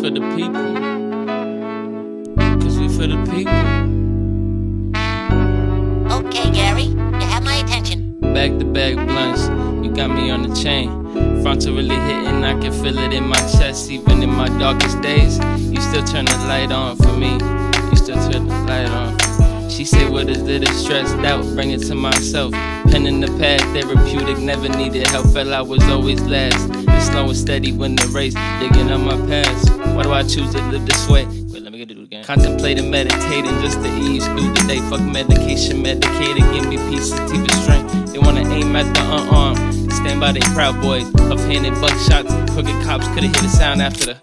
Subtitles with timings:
[0.00, 0.74] for the people.
[2.60, 3.52] Cause we for the people.
[6.10, 8.18] Okay, Gary, you have my attention.
[8.20, 9.48] Back to back blunts,
[9.84, 10.88] you got me on the chain.
[11.42, 13.90] Frontal really hitting, I can feel it in my chest.
[13.90, 17.32] Even in my darkest days, you still turn the light on for me.
[17.90, 19.18] You still turn the light on.
[19.68, 20.62] She said, What is it?
[20.62, 22.52] It's stressed out, bring it to myself.
[22.90, 25.26] Pen in the pad, therapeutic, never needed help.
[25.26, 26.72] Felt I was always last.
[27.10, 29.79] Slow and steady when the race, digging on my past.
[30.20, 31.24] Why I choose to live this way?
[31.24, 32.22] Wait, let me get it again.
[32.24, 34.78] Contemplating, meditating just to ease through the day.
[34.90, 38.12] Fuck medication, medicated, give me peace, sativa strength.
[38.12, 39.90] They wanna aim at the unarmed.
[39.90, 42.28] Stand by they proud boys, tough handed buckshots.
[42.52, 44.16] Crooked cops could've hit a sound after the.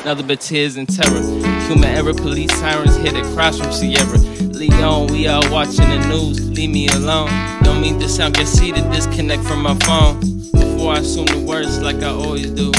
[0.00, 1.20] Another bit tears and terror.
[1.68, 4.16] Human error, police sirens hit across from Sierra.
[4.56, 6.40] Leon, we all watching the news.
[6.48, 7.28] Leave me alone.
[7.64, 10.20] Don't mean to sound conceited, disconnect from my phone.
[10.52, 12.72] Before I assume the worst like I always do.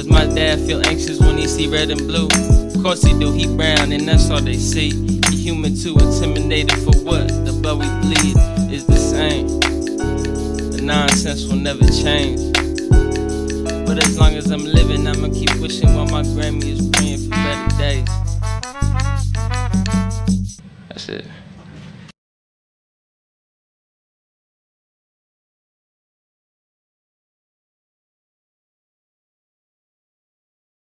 [0.00, 2.26] Does my dad feel anxious when he see red and blue?
[2.74, 4.92] Of course he do, he brown and that's all they see.
[5.28, 7.28] He human too, intimidated for what?
[7.44, 8.34] The blood we bleed
[8.72, 9.60] is the same.
[10.70, 12.40] The nonsense will never change.
[13.86, 17.36] But as long as I'm living, I'ma keep wishing while my Grammy is praying for
[17.36, 18.08] better days.
[20.88, 21.26] That's it.